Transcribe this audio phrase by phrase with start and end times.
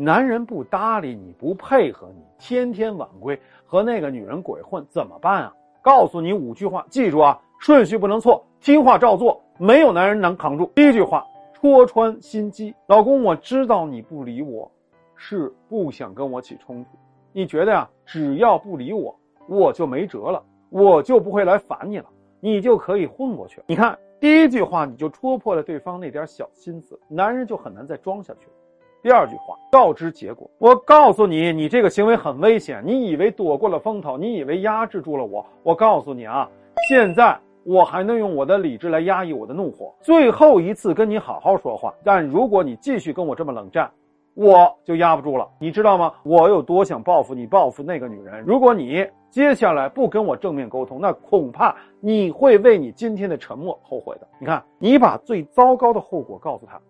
[0.00, 5.52] 男人不搭理你，不配合你，天天晚归，和那个女人鬼混，怎么办啊？
[5.82, 10.70] 告诉你五句话，记住啊，顺序不能错，听话照做，没有男人能扛住。
[10.72, 14.70] 第一句话，戳穿心机，老公，我知道你不理我，
[15.16, 16.90] 是不想跟我起冲突。
[17.32, 19.18] 你觉得呀，只要不理我，
[19.48, 20.40] 我就没辙了，
[20.70, 22.06] 我就不会来烦你了，
[22.38, 23.60] 你就可以混过去。
[23.66, 28.52] 你看，第一句话你就戳破了对方那点小心思，男人就很难再装下去了。
[29.00, 30.50] 第二句话，告知结果。
[30.58, 32.82] 我告诉你，你这个行为很危险。
[32.84, 35.44] 你以为躲过了风头，你以为压制住了我。
[35.62, 36.50] 我告诉你啊，
[36.88, 39.94] 现在我还能用我的理智来压抑我的怒火。
[40.00, 43.88] 最后一次跟你好好说话，但如果你继续跟我这么冷战，
[44.34, 45.48] 我就压不住了。
[45.60, 46.12] 你知道吗？
[46.24, 48.42] 我有多想报复你，报复那个女人。
[48.44, 54.26] 如果你接下来不跟我正面沟通，那恐怕你会为你今天的沉默后悔的。
[54.40, 56.80] 你看，你把最糟糕的后果告诉他。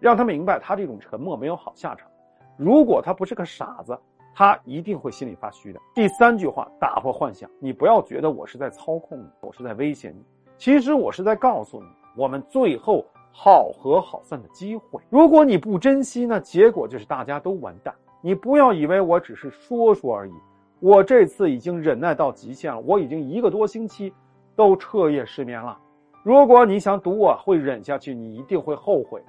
[0.00, 2.08] 让他明白，他这种沉默没有好下场。
[2.56, 3.98] 如果他不是个傻子，
[4.34, 5.80] 他一定会心里发虚的。
[5.94, 10.22] 第三句话，打破幻想，你不要觉得我是在操控你，我是在威胁你。
[10.56, 15.00] 其实我是在告诉你，我们最后好合好散的机会。
[15.10, 17.94] 如果你不珍惜，那结果就是大家都完蛋。
[18.20, 20.32] 你不要以为我只是说说而已，
[20.80, 22.80] 我这次已经忍耐到极限了。
[22.80, 24.12] 我已经一个多星期
[24.56, 25.78] 都彻夜失眠了。
[26.24, 29.22] 如果你想赌我会忍下去，你一定会后悔。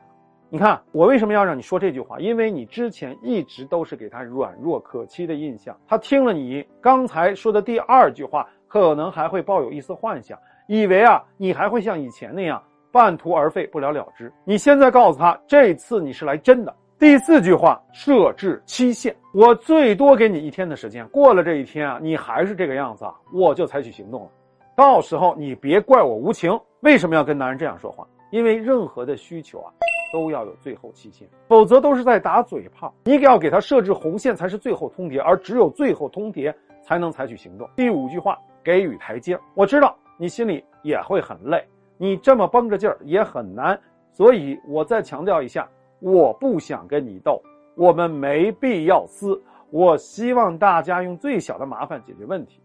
[0.52, 2.20] 你看，我为什么要让你说这句话？
[2.20, 5.78] 因为你之前一直都是给他软弱可欺的印象。
[5.88, 10.36] 他听了你刚才说的第二句话，可能还会抱有一丝幻想，
[10.68, 12.60] 以为啊，你还会像以前那样
[12.92, 14.34] 半途而废、不了了之。
[14.44, 16.76] 你现在告诉他，这次你是来真的。
[16.98, 24.30] 第四句话，设置期限，我最多给你一天的时间，过了这一天啊，你还是这个样子啊，我就采取行动了。
[24.76, 26.60] 到时候你别怪我无情。
[26.80, 28.08] 为什么要跟男人这样说话？
[28.32, 29.72] 因为任何的需求啊。
[30.12, 32.94] 都要有最后期限，否则都是在打嘴炮。
[33.04, 37.70] 你给要给他设置红线才是最后通牒，而只有最后通牒才能采取行动。
[37.76, 39.40] 第五句话，给予台阶。
[39.54, 41.64] 我知道你心里也会很累，
[41.98, 43.80] 你这么绷着劲儿也很难，
[44.12, 45.70] 所以我再强调一下，
[46.00, 47.42] 我不想跟你斗，
[47.76, 49.42] 我们没必要撕。
[49.72, 52.60] 我希望大家用最小的麻烦解决问题。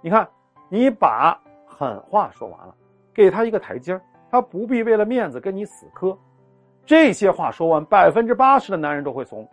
[0.00, 0.28] 你看，
[0.68, 1.36] 你把
[1.66, 2.74] 狠话说完了，
[3.12, 6.16] 给他一个台阶他不必为了面子跟你死磕。
[6.86, 9.48] 这些话说完，百分之八十的男人都会怂，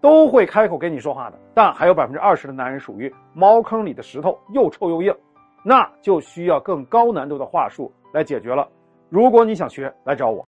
[0.00, 1.38] 都会开口跟你说话的。
[1.52, 5.14] 但还有百分之二十的男人属于茅坑里的石头，又臭又硬，
[5.64, 8.68] 那就需要更高难度的话术来解决了。
[9.08, 10.46] 如果你想学，来找我。